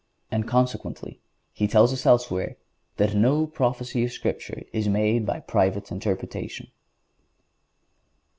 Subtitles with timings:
[0.29, 1.21] (146) And consequently
[1.53, 2.55] he tells us elsewhere
[2.97, 6.71] "that no prophecy of Scripture is made by private interpretation."